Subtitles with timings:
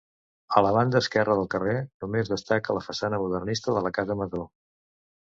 [0.51, 4.43] A la banda esquerra del carrer només destaca la façana modernista de la Casa Masó.